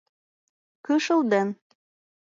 [0.85, 1.47] Кышыл ден.